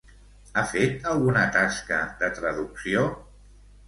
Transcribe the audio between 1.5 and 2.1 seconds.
tasca